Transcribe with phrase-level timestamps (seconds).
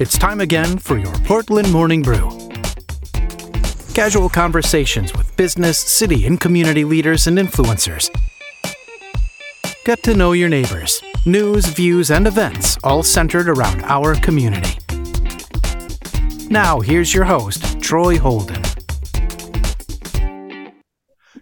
[0.00, 2.30] It's time again for your Portland Morning Brew.
[3.94, 8.08] Casual conversations with business, city, and community leaders and influencers.
[9.84, 14.78] Get to know your neighbors, news, views, and events all centered around our community.
[16.48, 18.57] Now, here's your host, Troy Holden.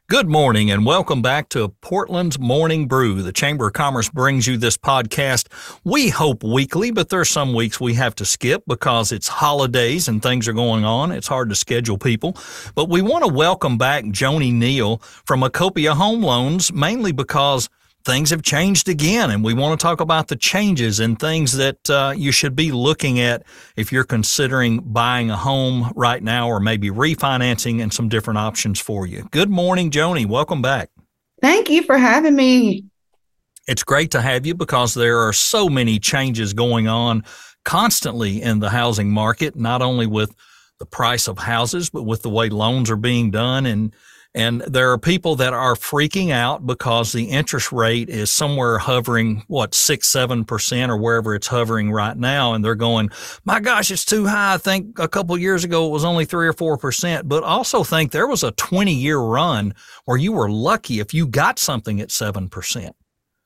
[0.09, 3.23] Good morning and welcome back to Portland's Morning Brew.
[3.23, 5.49] The Chamber of Commerce brings you this podcast.
[5.83, 10.23] We hope weekly, but there's some weeks we have to skip because it's holidays and
[10.23, 11.11] things are going on.
[11.11, 12.37] It's hard to schedule people.
[12.77, 17.69] But we want to welcome back Joanie Neal from Acopia Home Loans, mainly because
[18.07, 21.91] things have changed again, and we want to talk about the changes and things that
[21.91, 23.43] uh, you should be looking at
[23.75, 28.79] if you're considering buying a home right now or maybe refinancing and some different options
[28.79, 29.27] for you.
[29.33, 30.25] Good morning, Joanie.
[30.25, 30.89] Welcome back.
[31.43, 32.85] Thank you for having me.
[33.67, 37.25] It's great to have you because there are so many changes going on
[37.65, 40.33] constantly in the housing market, not only with
[40.79, 43.93] the price of houses, but with the way loans are being done and
[44.37, 49.43] and there are people that are freaking out because the interest rate is somewhere hovering,
[49.49, 52.53] what, six, 7% or wherever it's hovering right now.
[52.53, 53.09] And they're going,
[53.47, 54.53] my gosh, it's too high.
[54.53, 58.13] I think a couple years ago it was only three or 4%, but also think
[58.13, 62.11] there was a 20 year run where you were lucky if you got something at
[62.11, 62.91] 7%.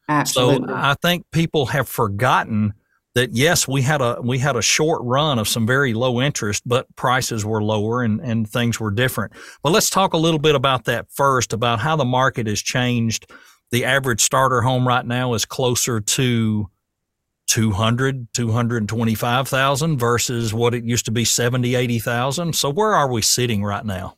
[0.08, 0.66] Absolutely.
[0.66, 2.74] So I think people have forgotten
[3.14, 6.62] that yes, we had a we had a short run of some very low interest,
[6.66, 9.32] but prices were lower and, and things were different.
[9.62, 13.30] But let's talk a little bit about that first, about how the market has changed.
[13.72, 16.70] The average starter home right now is closer to
[17.48, 22.54] 200, 225,000 versus what it used to be 70, 80,000.
[22.54, 24.16] So where are we sitting right now?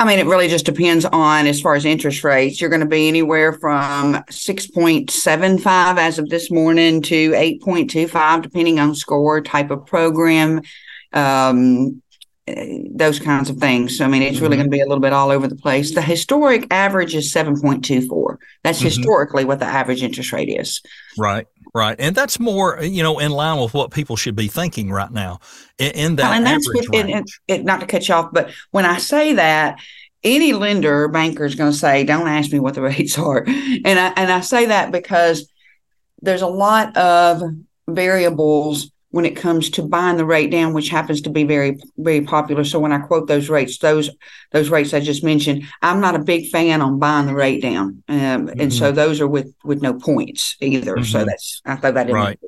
[0.00, 2.60] I mean, it really just depends on as far as interest rates.
[2.60, 8.94] You're going to be anywhere from 6.75 as of this morning to 8.25, depending on
[8.94, 10.62] score, type of program,
[11.12, 12.00] um,
[12.94, 13.98] those kinds of things.
[13.98, 14.44] So, I mean, it's mm-hmm.
[14.44, 15.92] really going to be a little bit all over the place.
[15.92, 18.36] The historic average is 7.24.
[18.62, 18.84] That's mm-hmm.
[18.86, 20.80] historically what the average interest rate is.
[21.18, 21.46] Right.
[21.78, 21.94] Right.
[22.00, 25.12] And that's more, uh, you know, in line with what people should be thinking right
[25.12, 25.38] now
[25.78, 27.30] in, in that well, and that's what, range.
[27.46, 29.78] It, it, not to cut you off, but when I say that,
[30.24, 33.44] any lender or banker is going to say, don't ask me what the rates are.
[33.46, 35.48] And I, and I say that because
[36.20, 37.42] there's a lot of
[37.86, 42.20] variables when it comes to buying the rate down, which happens to be very, very
[42.20, 42.62] popular.
[42.64, 44.10] So when I quote those rates, those
[44.52, 48.02] those rates I just mentioned, I'm not a big fan on buying the rate down,
[48.08, 48.60] um, mm-hmm.
[48.60, 48.96] and so mm-hmm.
[48.96, 50.96] those are with with no points either.
[50.96, 51.04] Mm-hmm.
[51.04, 52.14] So that's I throw that in.
[52.14, 52.38] Right.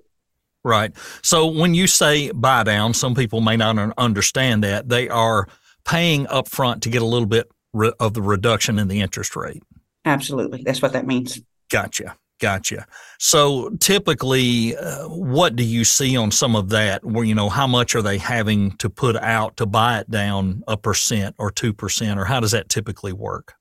[0.62, 0.92] Right.
[1.22, 5.48] So when you say buy down, some people may not understand that they are
[5.86, 7.50] paying upfront to get a little bit
[7.98, 9.62] of the reduction in the interest rate.
[10.04, 10.62] Absolutely.
[10.62, 11.40] That's what that means.
[11.70, 12.16] Gotcha.
[12.40, 12.86] Gotcha.
[13.18, 17.04] So typically, uh, what do you see on some of that?
[17.04, 20.64] Where you know how much are they having to put out to buy it down
[20.66, 23.54] a percent or two percent, or how does that typically work?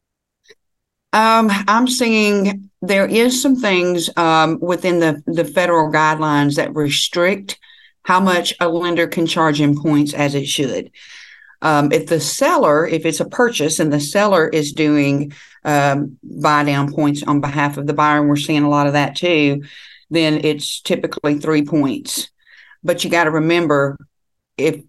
[1.11, 7.59] Um, I'm seeing there is some things um, within the the federal guidelines that restrict
[8.03, 10.89] how much a lender can charge in points as it should.
[11.61, 15.33] Um, if the seller, if it's a purchase and the seller is doing
[15.65, 18.93] um, buy down points on behalf of the buyer, and we're seeing a lot of
[18.93, 19.63] that too,
[20.09, 22.29] then it's typically three points.
[22.83, 23.97] But you got to remember,
[24.57, 24.81] if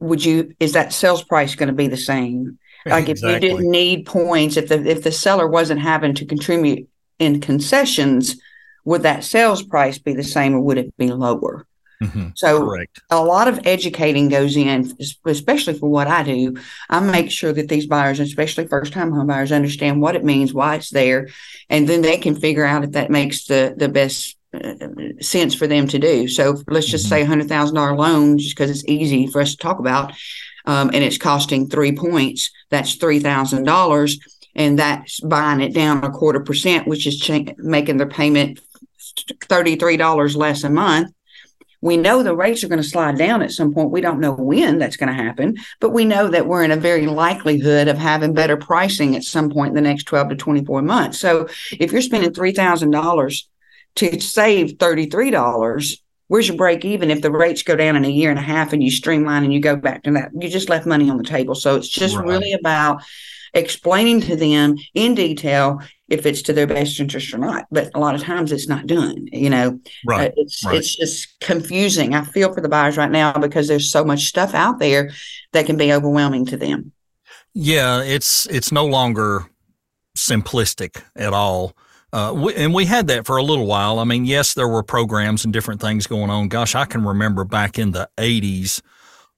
[0.00, 2.58] would you is that sales price going to be the same?
[2.86, 3.36] Like exactly.
[3.36, 6.88] if you didn't need points, if the if the seller wasn't having to contribute
[7.18, 8.40] in concessions,
[8.84, 11.66] would that sales price be the same or would it be lower?
[12.02, 12.28] Mm-hmm.
[12.34, 13.00] So Correct.
[13.10, 14.92] a lot of educating goes in,
[15.24, 16.56] especially for what I do.
[16.90, 20.52] I make sure that these buyers, especially first time home buyers, understand what it means,
[20.52, 21.28] why it's there,
[21.70, 24.88] and then they can figure out if that makes the, the best uh,
[25.20, 26.28] sense for them to do.
[26.28, 27.10] So let's just mm-hmm.
[27.10, 30.12] say hundred thousand dollar loan, just because it's easy for us to talk about,
[30.66, 32.50] um, and it's costing three points.
[32.70, 34.18] That's three thousand dollars,
[34.54, 38.60] and that's buying it down a quarter percent, which is ch- making their payment
[39.44, 41.14] thirty three dollars less a month
[41.84, 43.90] we know the rates are going to slide down at some point.
[43.90, 46.78] We don't know when that's going to happen, but we know that we're in a
[46.78, 50.80] very likelihood of having better pricing at some point in the next 12 to 24
[50.80, 51.18] months.
[51.18, 53.42] So if you're spending $3,000
[53.96, 55.98] to save $33,
[56.28, 58.72] where's your break even if the rates go down in a year and a half
[58.72, 60.30] and you streamline and you go back to that?
[60.32, 61.54] You just left money on the table.
[61.54, 62.26] So it's just right.
[62.26, 63.02] really about
[63.52, 67.66] explaining to them in detail if it's to their best interest or not.
[67.70, 69.26] But a lot of times it's not done.
[69.32, 70.30] You know, right?
[70.30, 70.76] Uh, it's right.
[70.76, 72.14] it's just confusing.
[72.14, 75.10] I feel for the buyers right now because there's so much stuff out there
[75.52, 76.92] that can be overwhelming to them.
[77.54, 79.46] Yeah, it's it's no longer
[80.16, 81.76] simplistic at all.
[82.12, 83.98] Uh, we, and we had that for a little while.
[83.98, 86.46] I mean, yes, there were programs and different things going on.
[86.46, 88.80] Gosh, I can remember back in the 80s,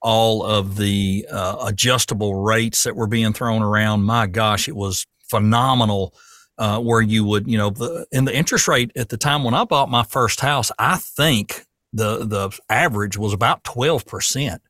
[0.02, 4.02] all of the uh, adjustable rates that were being thrown around.
[4.02, 6.14] My gosh, it was phenomenal.
[6.58, 9.52] Uh, where you would, you know, the, in the interest rate at the time when
[9.52, 14.62] I bought my first house, I think the the average was about twelve percent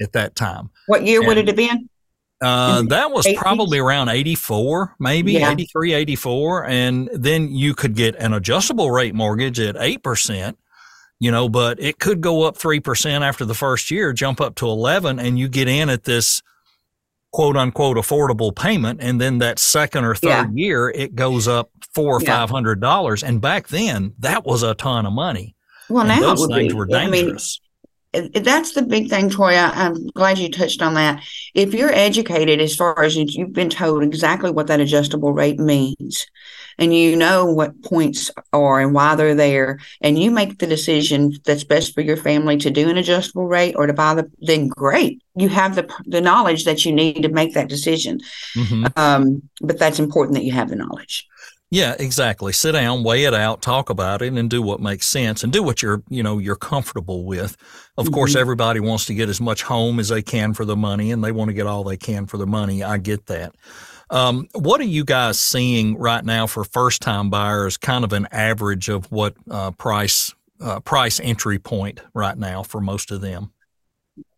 [0.00, 0.70] at that time.
[0.86, 1.88] What year and, would it have been?
[2.42, 3.36] Uh, that was 80s?
[3.36, 5.50] probably around 84, maybe yeah.
[5.50, 6.66] 83, 84.
[6.66, 10.54] And then you could get an adjustable rate mortgage at 8%,
[11.20, 14.66] you know, but it could go up 3% after the first year, jump up to
[14.66, 16.42] 11, and you get in at this
[17.34, 19.00] quote unquote affordable payment.
[19.02, 20.46] And then that second or third yeah.
[20.54, 22.46] year, it goes up four or yeah.
[22.46, 23.22] $500.
[23.24, 25.56] And back then, that was a ton of money.
[25.90, 26.78] Well, and now those things be.
[26.78, 27.60] were dangerous.
[28.34, 29.70] That's the big thing, Toya.
[29.74, 31.22] I'm glad you touched on that.
[31.54, 36.26] If you're educated as far as you've been told exactly what that adjustable rate means,
[36.78, 41.32] and you know what points are and why they're there, and you make the decision
[41.44, 44.68] that's best for your family to do an adjustable rate or to buy the, then
[44.68, 45.22] great.
[45.36, 48.20] You have the the knowledge that you need to make that decision.
[48.56, 48.86] Mm-hmm.
[48.96, 51.28] Um, but that's important that you have the knowledge.
[51.74, 52.52] Yeah, exactly.
[52.52, 55.60] Sit down, weigh it out, talk about it, and do what makes sense, and do
[55.60, 57.56] what you're, you know, you're comfortable with.
[57.98, 58.14] Of mm-hmm.
[58.14, 61.24] course, everybody wants to get as much home as they can for the money, and
[61.24, 62.84] they want to get all they can for the money.
[62.84, 63.56] I get that.
[64.08, 67.76] Um, what are you guys seeing right now for first-time buyers?
[67.76, 72.80] Kind of an average of what uh, price uh, price entry point right now for
[72.80, 73.50] most of them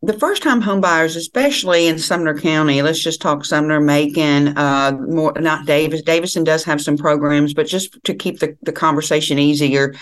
[0.03, 4.93] the first time home buyers, especially in Sumner County, let's just talk Sumner, Macon, uh,
[4.93, 6.03] more not Davis.
[6.03, 9.95] Davidson does have some programs, but just to keep the, the conversation easier,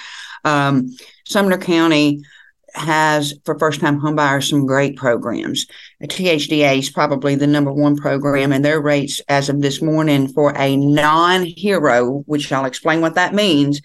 [0.45, 0.89] um,
[1.27, 2.23] Sumner County
[2.75, 5.67] has for first time home buyers some great programs.
[6.01, 10.29] A THDA is probably the number one program, and their rates as of this morning
[10.29, 13.81] for a non hero, which I'll explain what that means.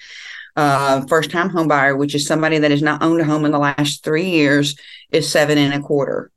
[0.59, 3.53] Uh, first time home buyer, which is somebody that has not owned a home in
[3.53, 4.75] the last three years,
[5.09, 6.31] is seven and a quarter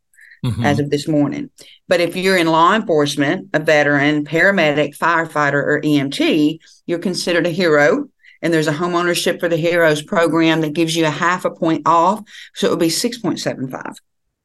[0.44, 0.64] mm-hmm.
[0.64, 1.50] as of this morning.
[1.88, 7.50] But if you're in law enforcement, a veteran, paramedic, firefighter, or EMT, you're considered a
[7.50, 8.06] hero.
[8.42, 11.50] And there's a home ownership for the heroes program that gives you a half a
[11.50, 12.22] point off.
[12.54, 13.96] So it would be 6.75.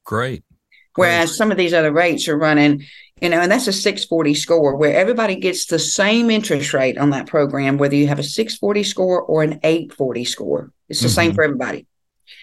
[0.05, 0.43] Great.
[0.95, 2.83] Whereas some of these other rates are running,
[3.21, 7.09] you know, and that's a 640 score where everybody gets the same interest rate on
[7.11, 10.71] that program, whether you have a 640 score or an 840 score.
[10.89, 11.15] It's the mm-hmm.
[11.15, 11.87] same for everybody.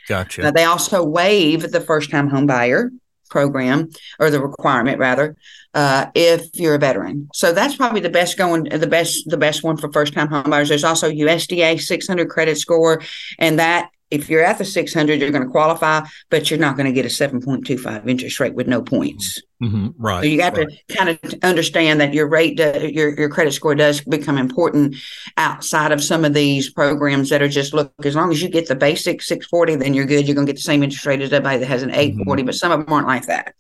[0.08, 0.52] Gotcha.
[0.54, 2.90] they also waive the first time home buyer
[3.30, 3.88] program
[4.20, 5.36] or the requirement rather
[5.72, 9.64] uh, if you're a veteran so that's probably the best going the best the best
[9.64, 13.02] one for first time home buyers there's also usda 600 credit score
[13.38, 16.86] and that if you're at the 600 you're going to qualify but you're not going
[16.86, 19.88] to get a 7.25 interest rate with no points mm-hmm.
[19.98, 20.68] right so you got right.
[20.88, 24.96] to kind of understand that your rate your, your credit score does become important
[25.36, 28.68] outside of some of these programs that are just look as long as you get
[28.68, 31.32] the basic 640 then you're good you're going to get the same interest rate as
[31.32, 32.46] everybody that has an 840 mm-hmm.
[32.46, 33.54] but some of them aren't like that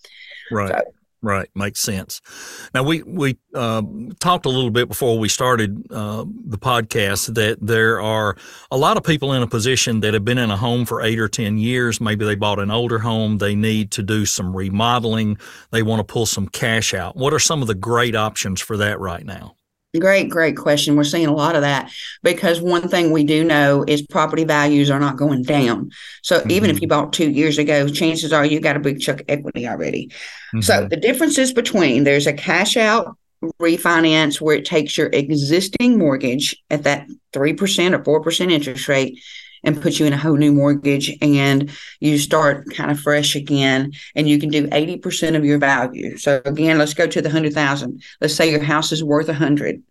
[0.50, 0.82] right so,
[1.24, 2.20] Right, makes sense.
[2.74, 3.80] Now we we uh,
[4.20, 8.36] talked a little bit before we started uh, the podcast that there are
[8.70, 11.18] a lot of people in a position that have been in a home for eight
[11.18, 11.98] or ten years.
[11.98, 13.38] Maybe they bought an older home.
[13.38, 15.38] They need to do some remodeling.
[15.70, 17.16] They want to pull some cash out.
[17.16, 19.56] What are some of the great options for that right now?
[19.98, 20.96] Great, great question.
[20.96, 21.92] We're seeing a lot of that
[22.22, 25.90] because one thing we do know is property values are not going down.
[26.22, 26.50] So mm-hmm.
[26.50, 29.26] even if you bought two years ago, chances are you got a big chunk of
[29.28, 30.08] equity already.
[30.08, 30.62] Mm-hmm.
[30.62, 33.16] So the differences between there's a cash out
[33.60, 39.20] refinance where it takes your existing mortgage at that 3% or 4% interest rate
[39.64, 43.92] and put you in a whole new mortgage and you start kind of fresh again
[44.14, 46.16] and you can do 80% of your value.
[46.16, 48.02] So again, let's go to the 100,000.
[48.20, 49.82] Let's say your house is worth 100.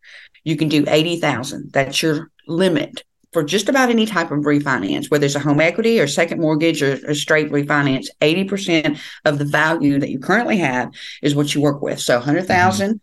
[0.44, 1.72] You can do 80,000.
[1.72, 3.04] That's your limit
[3.34, 6.82] for just about any type of refinance, whether it's a home equity or second mortgage
[6.82, 11.62] or, a straight refinance, 80% of the value that you currently have is what you
[11.62, 12.00] work with.
[12.00, 12.98] So 100,000 mm-hmm.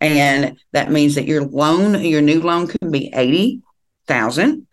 [0.00, 4.66] and that means that your loan, your new loan can be 80,000.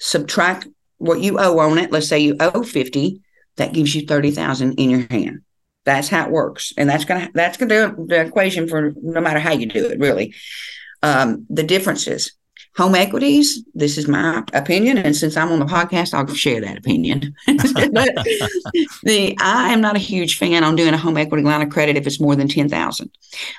[0.00, 0.66] Subtract
[0.98, 1.90] what you owe on it.
[1.90, 3.22] Let's say you owe 50,
[3.56, 5.42] that gives you 30,000 in your hand.
[5.84, 6.72] That's how it works.
[6.76, 9.66] And that's going to, that's going to do the equation for no matter how you
[9.66, 10.34] do it, really.
[11.02, 12.32] Um, the differences
[12.78, 16.78] home equities this is my opinion and since i'm on the podcast i'll share that
[16.78, 17.34] opinion.
[19.02, 21.96] The i am not a huge fan on doing a home equity line of credit
[21.96, 23.10] if it's more than 10000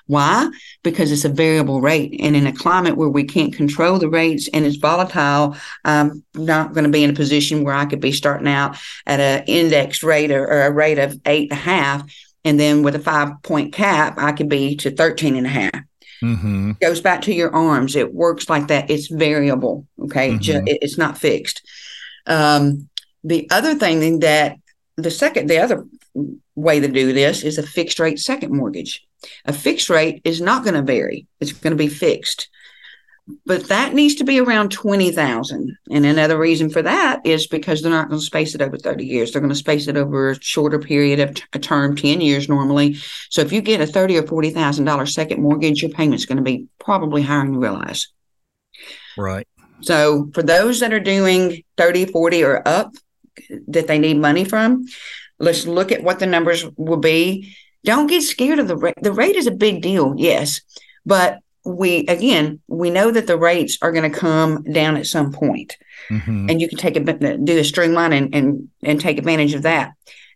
[0.08, 0.50] why?
[0.84, 4.48] Because it's a variable rate and in a climate where we can't control the rates
[4.54, 8.14] and it's volatile i'm not going to be in a position where i could be
[8.14, 12.10] starting out at an indexed rate or, or a rate of eight and a half
[12.46, 15.88] and then with a five point cap i could be to 13 and a half
[16.22, 16.74] Mm-hmm.
[16.82, 17.96] Goes back to your arms.
[17.96, 18.90] It works like that.
[18.90, 19.88] It's variable.
[20.02, 20.32] Okay.
[20.32, 20.40] Mm-hmm.
[20.40, 21.68] Just, it's not fixed.
[22.26, 22.90] Um,
[23.24, 24.58] the other thing that
[24.96, 25.86] the second, the other
[26.56, 29.06] way to do this is a fixed rate second mortgage.
[29.46, 31.28] A fixed rate is not going to vary.
[31.40, 32.50] It's going to be fixed
[33.46, 35.78] but that needs to be around 20,000.
[35.92, 39.06] And another reason for that is because they're not going to space it over 30
[39.06, 39.32] years.
[39.32, 42.96] They're going to space it over a shorter period of a term, 10 years normally.
[43.30, 46.68] So if you get a 30 or $40,000 second mortgage, your payment's going to be
[46.80, 48.08] probably higher than you realize.
[49.18, 49.48] Right.
[49.82, 52.94] So for those that are doing 30, 40 or up
[53.68, 54.86] that they need money from,
[55.40, 57.56] let's look at what the numbers will be.
[57.84, 58.96] Don't get scared of the rate.
[59.02, 60.62] The rate is a big deal, yes,
[61.06, 65.32] but we again we know that the rates are going to come down at some
[65.32, 65.78] point.
[66.10, 66.50] Mm-hmm.
[66.50, 69.92] and you can take a do a streamline and, and and take advantage of that.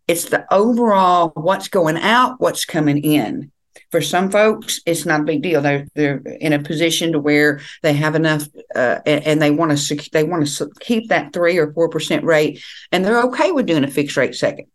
[0.07, 3.51] It's the overall what's going out what's coming in.
[3.89, 5.61] For some folks it's not a big deal.
[5.61, 9.75] They're they're in a position to where they have enough uh, and, and, they want
[9.75, 12.61] to they want to keep that three or four percent rate
[12.91, 14.67] and they're okay with doing a fixed rate second.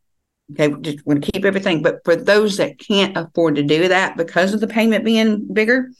[0.58, 1.82] Okay just want to keep everything.
[1.82, 5.90] But for those that can't afford to do that because of the payment being bigger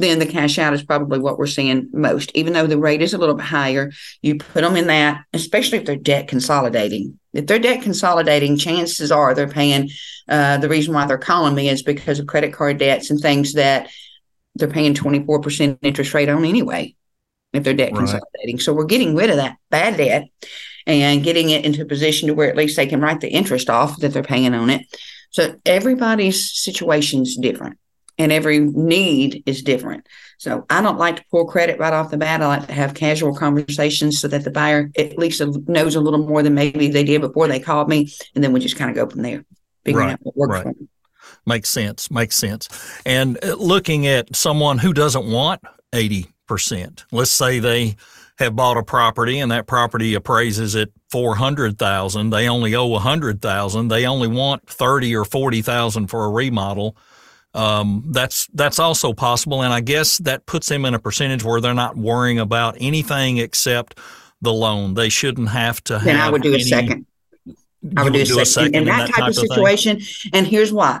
[0.00, 2.32] then the cash out is probably what we're seeing most.
[2.34, 3.90] Even though the rate is a little bit higher,
[4.22, 7.18] you put them in that, especially if they're debt consolidating.
[7.32, 9.90] If they're debt consolidating, chances are they're paying.
[10.28, 13.54] Uh, the reason why they're calling me is because of credit card debts and things
[13.54, 13.90] that
[14.54, 16.94] they're paying 24% interest rate on anyway,
[17.52, 17.98] if they're debt right.
[17.98, 18.58] consolidating.
[18.58, 20.28] So we're getting rid of that bad debt
[20.86, 23.70] and getting it into a position to where at least they can write the interest
[23.70, 24.86] off that they're paying on it.
[25.30, 27.78] So everybody's situation is different
[28.20, 30.06] and every need is different.
[30.36, 32.42] So I don't like to pull credit right off the bat.
[32.42, 36.26] I like to have casual conversations so that the buyer at least knows a little
[36.26, 38.94] more than maybe they did before they called me, and then we just kind of
[38.96, 39.42] go from there,
[39.84, 40.62] figuring right, out what works right.
[40.64, 40.88] for them.
[41.46, 42.10] Makes sense.
[42.10, 42.68] Makes sense.
[43.06, 45.62] And uh, looking at someone who doesn't want
[45.94, 47.96] eighty percent, let's say they
[48.38, 54.06] have bought a property and that property appraises at 400,000 they only owe 100,000 they
[54.06, 56.96] only want 30 or 40,000 for a remodel
[57.54, 61.60] um, that's that's also possible, and I guess that puts them in a percentage where
[61.60, 63.98] they're not worrying about anything except
[64.40, 64.94] the loan.
[64.94, 65.98] They shouldn't have to.
[65.98, 67.06] Then I would do any, a second.
[67.96, 68.74] I would, would do, a, second.
[68.74, 69.96] in, in that, that type, type, of situation.
[69.96, 70.02] Of
[70.32, 71.00] and here's why: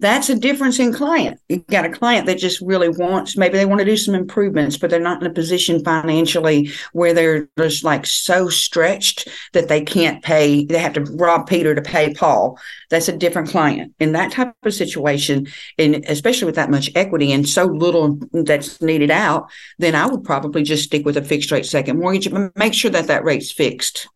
[0.00, 1.38] that's a difference in client.
[1.48, 4.76] You got a client that just really wants, maybe they want to do some improvements,
[4.76, 9.82] but they're not in a position financially where they're just like so stretched that they
[9.82, 10.64] can't pay.
[10.64, 12.58] They have to rob Peter to pay Paul.
[12.88, 13.94] That's a different client.
[14.00, 15.46] In that type of situation,
[15.78, 20.24] and especially with that much equity and so little that's needed out, then I would
[20.24, 23.52] probably just stick with a fixed rate second mortgage, but make sure that that rate's
[23.52, 24.08] fixed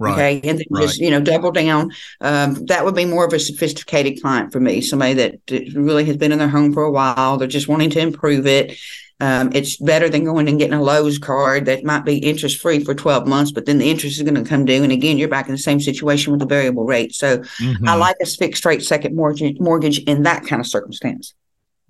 [0.00, 0.12] Right.
[0.12, 0.48] Okay.
[0.48, 0.82] And then right.
[0.82, 1.92] just, you know, double down.
[2.22, 5.40] Um, that would be more of a sophisticated client for me, somebody that
[5.74, 7.36] really has been in their home for a while.
[7.36, 8.78] They're just wanting to improve it.
[9.20, 12.82] Um, it's better than going and getting a Lowe's card that might be interest free
[12.82, 14.82] for 12 months, but then the interest is going to come due.
[14.82, 17.14] And again, you're back in the same situation with the variable rate.
[17.14, 17.86] So mm-hmm.
[17.86, 21.34] I like a fixed rate second mortgage, mortgage in that kind of circumstance.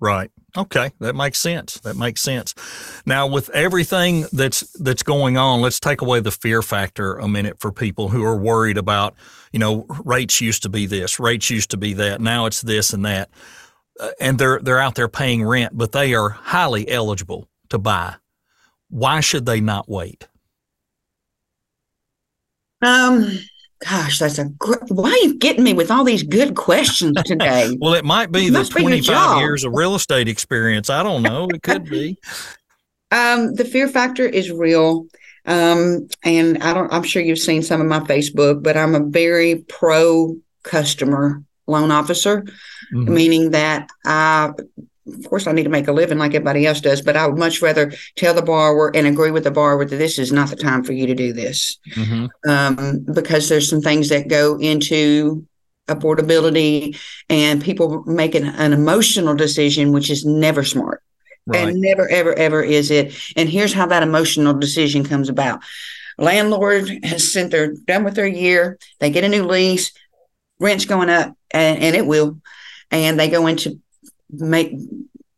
[0.01, 0.31] Right.
[0.57, 1.79] Okay, that makes sense.
[1.79, 2.53] That makes sense.
[3.05, 7.59] Now, with everything that's that's going on, let's take away the fear factor a minute
[7.59, 9.15] for people who are worried about,
[9.53, 12.91] you know, rates used to be this, rates used to be that, now it's this
[12.91, 13.29] and that,
[13.99, 18.15] uh, and they're they're out there paying rent, but they are highly eligible to buy.
[18.89, 20.27] Why should they not wait?
[22.81, 23.39] Um,
[23.87, 24.79] Gosh, that's a great.
[24.89, 27.75] Why are you getting me with all these good questions today?
[27.79, 30.89] well, it might be it the 25 years of real estate experience.
[30.89, 31.47] I don't know.
[31.49, 32.17] It could be.
[33.11, 35.07] um, the fear factor is real.
[35.45, 38.99] Um, and I don't, I'm sure you've seen some of my Facebook, but I'm a
[38.99, 42.43] very pro customer loan officer,
[42.93, 43.11] mm-hmm.
[43.13, 44.51] meaning that I
[45.07, 47.37] of course, I need to make a living like everybody else does, but I would
[47.37, 50.55] much rather tell the borrower and agree with the borrower that this is not the
[50.55, 51.79] time for you to do this.
[51.95, 52.49] Mm-hmm.
[52.49, 55.45] Um, because there's some things that go into
[55.87, 61.01] affordability and people make an, an emotional decision, which is never smart.
[61.47, 61.69] Right.
[61.69, 63.15] And never, ever, ever is it.
[63.35, 65.63] And here's how that emotional decision comes about.
[66.19, 68.77] Landlord has sent their done with their year.
[68.99, 69.91] They get a new lease,
[70.59, 72.39] rent's going up, and, and it will.
[72.91, 73.79] And they go into
[74.33, 74.73] make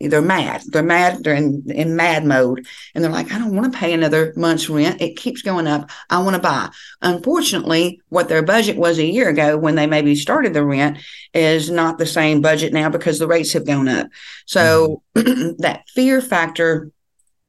[0.09, 0.63] they're mad.
[0.67, 1.23] They're mad.
[1.23, 2.67] They're in, in mad mode.
[2.93, 5.01] And they're like, I don't want to pay another month's rent.
[5.01, 5.89] It keeps going up.
[6.09, 6.69] I want to buy.
[7.01, 10.97] Unfortunately, what their budget was a year ago when they maybe started the rent
[11.33, 14.07] is not the same budget now because the rates have gone up.
[14.45, 15.53] So mm-hmm.
[15.59, 16.91] that fear factor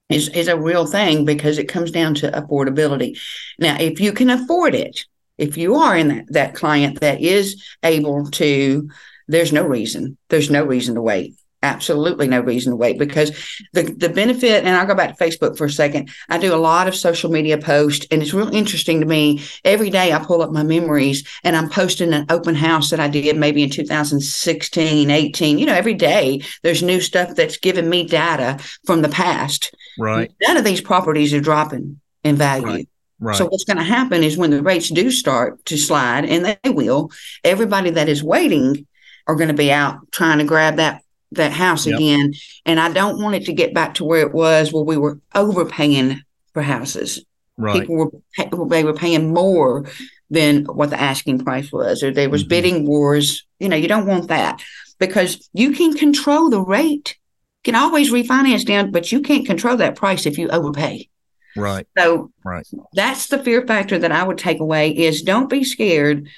[0.08, 3.18] is, is a real thing because it comes down to affordability.
[3.58, 5.06] Now, if you can afford it,
[5.38, 8.88] if you are in that, that client that is able to
[9.28, 10.16] there's no reason.
[10.28, 11.34] There's no reason to wait.
[11.64, 13.30] absolutely no reason to wait because
[13.72, 16.10] the the benefit and I'll go back to Facebook for a second.
[16.28, 19.42] I do a lot of social media posts and it's real interesting to me.
[19.64, 23.08] Every day I pull up my memories and I'm posting an open house that I
[23.08, 25.58] did maybe in 2016, 18.
[25.58, 29.74] You know, every day there's new stuff that's giving me data from the past.
[29.98, 30.30] Right.
[30.46, 32.66] None of these properties are dropping in value.
[32.66, 32.88] Right.
[33.20, 33.36] Right.
[33.36, 36.70] So what's going to happen is when the rates do start to slide, and they
[36.70, 37.10] will,
[37.42, 38.86] everybody that is waiting
[39.26, 41.02] are going to be out trying to grab that
[41.32, 41.96] that house yep.
[41.96, 42.34] again.
[42.64, 45.18] And I don't want it to get back to where it was where we were
[45.34, 46.20] overpaying
[46.52, 47.24] for houses.
[47.56, 47.80] Right.
[47.80, 49.86] People were they were paying more
[50.30, 52.48] than what the asking price was, or there was mm-hmm.
[52.48, 53.44] bidding wars.
[53.60, 54.62] You know, you don't want that
[54.98, 57.16] because you can control the rate.
[57.64, 61.08] You can always refinance down, but you can't control that price if you overpay.
[61.56, 61.86] Right.
[61.96, 62.66] So right.
[62.92, 66.28] that's the fear factor that I would take away is don't be scared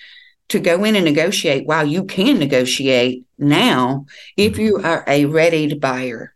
[0.49, 4.87] to go in and negotiate while you can negotiate now if you mm-hmm.
[4.87, 6.35] are a ready buyer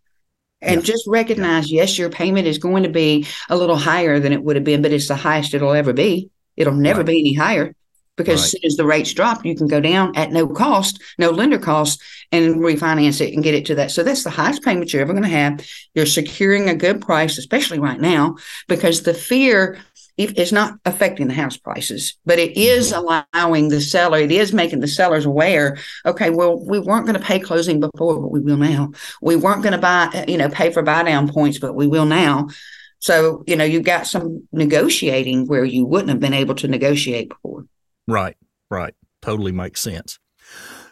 [0.60, 0.84] and yeah.
[0.84, 1.82] just recognize yeah.
[1.82, 4.82] yes your payment is going to be a little higher than it would have been
[4.82, 7.06] but it's the highest it'll ever be it'll never right.
[7.06, 7.74] be any higher
[8.20, 8.44] because right.
[8.44, 11.58] as soon as the rates drop you can go down at no cost no lender
[11.58, 12.00] cost
[12.32, 15.12] and refinance it and get it to that so that's the highest payment you're ever
[15.12, 18.36] going to have you're securing a good price especially right now
[18.68, 19.78] because the fear
[20.16, 23.24] is not affecting the house prices, but it is mm-hmm.
[23.34, 27.24] allowing the seller, it is making the sellers aware, okay, well, we weren't going to
[27.24, 28.92] pay closing before, but we will now.
[29.22, 32.06] We weren't going to buy, you know, pay for buy down points, but we will
[32.06, 32.48] now.
[32.98, 37.30] So, you know, you've got some negotiating where you wouldn't have been able to negotiate
[37.30, 37.64] before.
[38.10, 38.36] Right,
[38.70, 38.94] right.
[39.22, 40.18] Totally makes sense.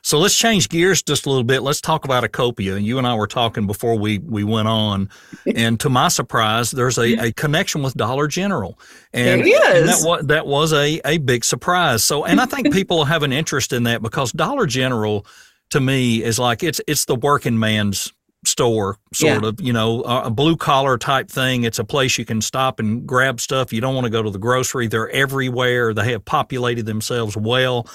[0.03, 1.63] So let's change gears just a little bit.
[1.63, 2.83] Let's talk about Acopia.
[2.83, 5.11] You and I were talking before we we went on,
[5.57, 8.79] and to my surprise, there's a, a connection with Dollar General,
[9.13, 12.05] and, and that was that was a a big surprise.
[12.05, 15.27] So, and I think people have an interest in that because Dollar General,
[15.71, 18.13] to me, is like it's it's the working man's
[18.59, 19.49] store sort yeah.
[19.49, 21.63] of you know a blue collar type thing.
[21.63, 23.73] It's a place you can stop and grab stuff.
[23.73, 24.89] You don't want to go to the grocery.
[24.89, 25.95] They're everywhere.
[25.95, 27.87] They have populated themselves well.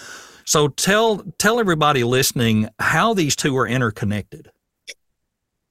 [0.46, 4.50] So tell tell everybody listening how these two are interconnected.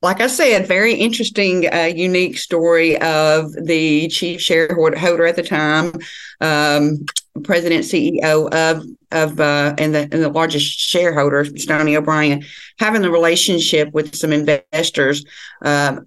[0.02, 5.92] Like I said, very interesting, uh, unique story of the chief shareholder at the time,
[6.40, 7.07] um,
[7.45, 12.45] president CEO of of uh, and the and the largest shareholder, Stoney O'Brien,
[12.79, 15.25] having the relationship with some investors.
[15.62, 16.07] Um,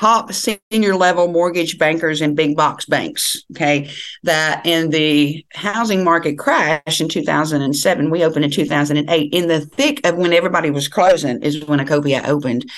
[0.00, 3.44] top senior level mortgage bankers and big box banks.
[3.52, 3.90] Okay.
[4.22, 9.34] That in the housing market crash in 2007, we opened in 2008.
[9.34, 12.70] In the thick of when everybody was closing, is when Acopia opened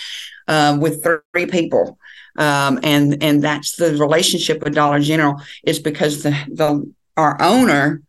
[0.48, 1.98] um, with three people.
[2.36, 8.02] Um, and and that's the relationship with Dollar General is because the the our owner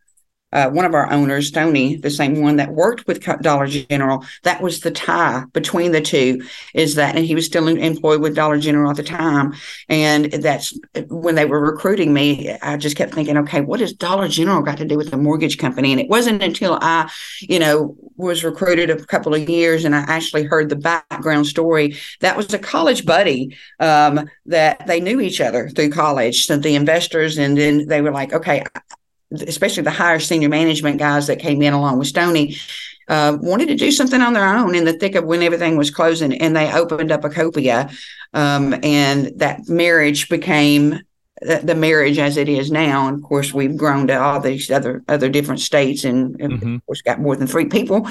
[0.54, 4.62] uh, one of our owners, Tony, the same one that worked with Dollar General, that
[4.62, 6.42] was the tie between the two.
[6.72, 9.54] Is that, and he was still employed with Dollar General at the time,
[9.88, 12.56] and that's when they were recruiting me.
[12.62, 15.58] I just kept thinking, okay, what has Dollar General got to do with the mortgage
[15.58, 15.92] company?
[15.92, 20.00] And it wasn't until I, you know, was recruited a couple of years and I
[20.00, 21.96] actually heard the background story.
[22.20, 26.46] That was a college buddy um, that they knew each other through college.
[26.46, 28.64] So the investors, and then they were like, okay
[29.42, 32.56] especially the higher senior management guys that came in along with Stony,
[33.08, 35.90] uh, wanted to do something on their own in the thick of when everything was
[35.90, 37.94] closing, and they opened up Acopia,
[38.32, 41.00] um, and that marriage became
[41.40, 43.08] the, the, marriage as it is now.
[43.08, 46.74] And of course, we've grown to all these other other different states, and, and mm-hmm.
[46.76, 48.08] of course, got more than three people.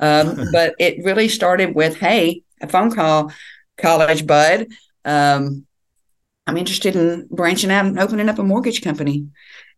[0.00, 3.32] Um, but it really started with, "Hey, a phone call,
[3.76, 4.66] college bud."
[5.04, 5.66] Um,
[6.52, 9.26] I'm interested in branching out and opening up a mortgage company.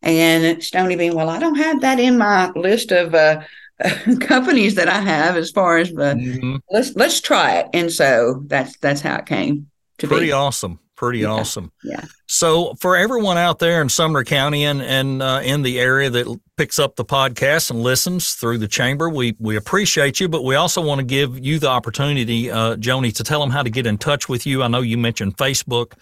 [0.02, 3.42] And Stony being, well, I don't have that in my list of uh,
[4.20, 6.56] companies that I have as far as the mm-hmm.
[6.68, 7.68] let's let's try it.
[7.72, 10.16] And so that's that's how it came to Pretty be.
[10.16, 10.80] Pretty awesome.
[10.96, 11.28] Pretty yeah.
[11.28, 11.70] awesome.
[11.84, 12.04] Yeah.
[12.26, 16.40] So for everyone out there in Sumner County and and uh, in the area that
[16.56, 20.56] picks up the podcast and listens through the chamber, we we appreciate you, but we
[20.56, 23.86] also want to give you the opportunity, uh, Joanie, to tell them how to get
[23.86, 24.64] in touch with you.
[24.64, 25.92] I know you mentioned Facebook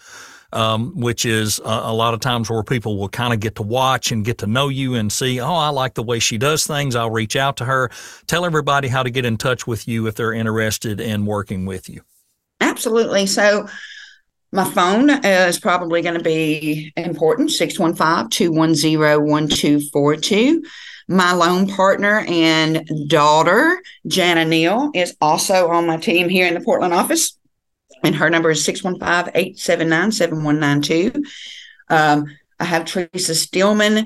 [0.53, 3.63] um, which is a, a, lot of times where people will kind of get to
[3.63, 6.65] watch and get to know you and see, oh, I like the way she does
[6.65, 6.95] things.
[6.95, 7.89] I'll reach out to her.
[8.27, 11.89] Tell everybody how to get in touch with you if they're interested in working with
[11.89, 12.01] you.
[12.61, 13.25] Absolutely.
[13.25, 13.67] So,
[14.51, 20.63] my phone is probably going to be important 615 210 1242.
[21.07, 26.61] My loan partner and daughter, Jana Neal, is also on my team here in the
[26.61, 27.35] Portland office
[28.03, 31.25] and her number is 615-879-7192.
[31.89, 32.25] Um,
[32.59, 34.05] I have Teresa Stillman,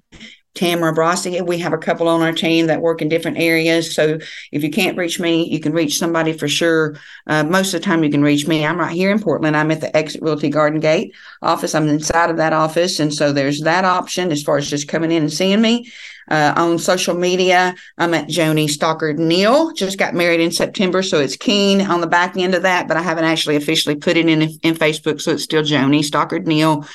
[0.58, 1.46] Tamara Brossi.
[1.46, 3.96] We have a couple on our team that work in different areas.
[3.96, 4.18] So
[4.52, 6.98] if you can't reach me, you can reach somebody for sure.
[7.28, 8.66] Uh, most of the time, you can reach me.
[8.66, 9.56] I'm right here in Portland.
[9.56, 11.76] I'm at the Exit Realty Garden Gate office.
[11.76, 13.00] I'm inside of that office.
[13.00, 15.92] And so there's that option as far as just coming in and seeing me.
[16.30, 19.72] Uh, on social media, I'm at Joanie Stockard Neal.
[19.72, 22.98] Just got married in September, so it's Keen on the back end of that, but
[22.98, 26.86] I haven't actually officially put it in in Facebook, so it's still Joanie Stockard Neal.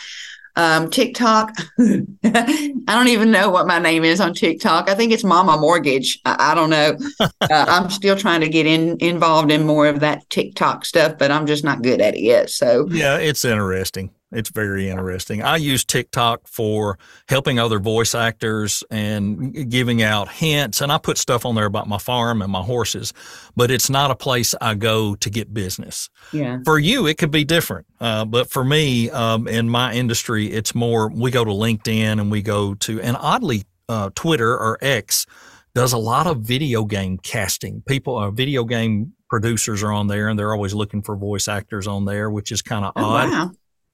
[0.54, 4.90] Um, TikTok, I don't even know what my name is on TikTok.
[4.90, 6.20] I think it's Mama Mortgage.
[6.24, 6.96] I, I don't know.
[7.20, 11.30] uh, I'm still trying to get in involved in more of that TikTok stuff, but
[11.30, 12.50] I'm just not good at it yet.
[12.50, 14.10] So yeah, it's interesting.
[14.32, 15.42] It's very interesting.
[15.42, 20.80] I use TikTok for helping other voice actors and giving out hints.
[20.80, 23.12] And I put stuff on there about my farm and my horses,
[23.56, 26.08] but it's not a place I go to get business.
[26.32, 26.58] Yeah.
[26.64, 27.86] For you, it could be different.
[28.00, 32.30] Uh, but for me, um, in my industry, it's more we go to LinkedIn and
[32.30, 35.26] we go to, and oddly, uh, Twitter or X
[35.74, 37.82] does a lot of video game casting.
[37.82, 41.86] People, uh, video game producers are on there and they're always looking for voice actors
[41.86, 43.30] on there, which is kind of oh, odd.
[43.30, 43.50] Wow.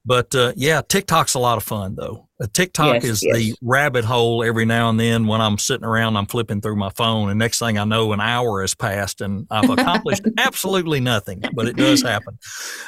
[0.08, 2.26] But uh, yeah, TikTok's a lot of fun though.
[2.40, 3.36] Uh, TikTok Yes, is yes.
[3.36, 6.88] the rabbit hole every now and then when I'm sitting around, I'm flipping through my
[6.88, 11.42] phone, and next thing I know, an hour has passed and I've accomplished absolutely nothing,
[11.52, 12.38] but it does happen.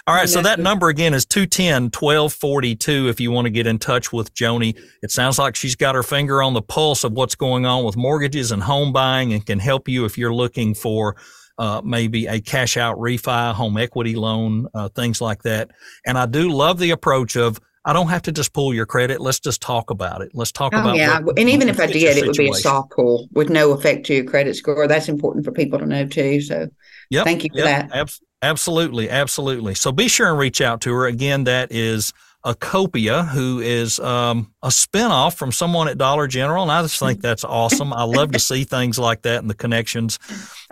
[0.06, 3.78] All right, so that number again is 210 1242 if you want to get in
[3.78, 4.74] touch with Joanie.
[5.02, 7.98] It sounds like she's got her finger on the pulse of what's going on with
[7.98, 11.16] mortgages and home buying and can help you if you're looking for
[11.60, 15.70] uh, maybe a cash out refi, home equity loan, uh, things like that.
[16.06, 19.20] And I do love the approach of I don't have to just pull your credit.
[19.20, 20.30] Let's just talk about it.
[20.34, 21.20] Let's talk Oh, about yeah.
[21.20, 24.06] what- And even if I did, it would be a soft pull with no effect
[24.06, 24.86] to your credit score.
[24.88, 26.40] That's important for people to know too.
[26.40, 26.68] So
[27.10, 27.24] Yep.
[27.24, 27.96] Thank you for yep, that.
[27.96, 29.10] abs- absolutely.
[29.10, 29.74] Absolutely.
[29.74, 31.06] So be sure and reach out to her.
[31.06, 32.12] Again, that is
[32.44, 36.62] Acopia, who is um, a spinoff from someone at Dollar General.
[36.62, 37.92] And I just think that's awesome.
[37.92, 40.18] I love to see things like that and the connections.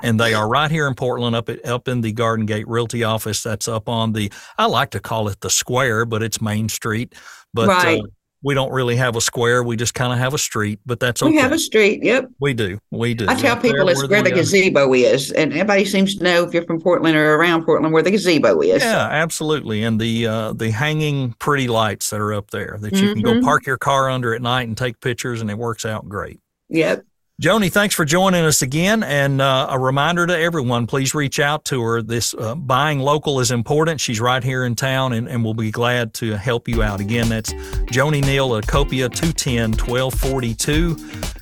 [0.02, 3.04] And they are right here in Portland, up at, up in the Garden Gate Realty
[3.04, 3.42] office.
[3.42, 7.14] That's up on the, I like to call it the square, but it's Main Street.
[7.52, 8.00] But Right.
[8.00, 8.06] uh,
[8.42, 9.62] we don't really have a square.
[9.62, 11.30] We just kind of have a street, but that's okay.
[11.32, 12.04] we have a street.
[12.04, 12.26] Yep.
[12.40, 12.78] we do.
[12.90, 13.26] We do.
[13.28, 15.32] I tell Right people it's where the uh, gazebo is.
[15.32, 18.60] And everybody seems to know if you're from Portland or around Portland where the gazebo
[18.60, 18.82] is.
[18.82, 19.82] Yeah, absolutely.
[19.82, 23.32] And the uh, the hanging pretty lights that are up there that you can go
[23.34, 23.42] Mhm.
[23.42, 26.38] park your car under at night and take pictures, and it works out great.
[26.68, 27.04] Yep.
[27.40, 29.04] Joanie, thanks for joining us again.
[29.04, 32.02] And uh, a reminder to everyone, please reach out to her.
[32.02, 34.00] This uh, buying local is important.
[34.00, 36.98] She's right here in town, and, and we'll be glad to help you out.
[36.98, 37.54] Again, that's
[37.92, 40.96] Joanie Neal at Copia 210 1242.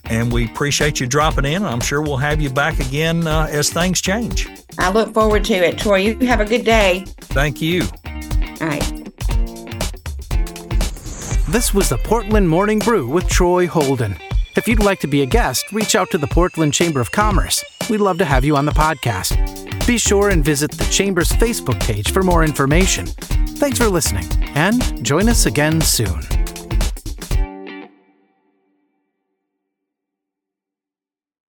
[0.04, 1.64] And we appreciate you dropping in.
[1.64, 4.50] I'm sure we'll have you back again uh, as things change.
[4.78, 5.78] I look forward to it.
[5.78, 7.04] Troy, you have a good day.
[7.06, 7.84] Thank you.
[8.60, 8.82] All right.
[11.48, 14.18] This was the Portland Morning Brew with Troy Holden.
[14.56, 17.62] If you'd like to be a guest, reach out to the Portland Chamber of Commerce.
[17.90, 19.36] We'd love to have you on the podcast.
[19.86, 23.04] Be sure and visit the Chamber's Facebook page for more information.
[23.04, 26.22] Thanks for listening, and join us again soon.